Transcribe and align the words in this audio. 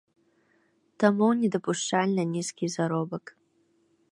Таму 1.03 1.27
недапушчальна 1.41 2.23
нізкі 2.33 2.65
заробак. 2.77 3.25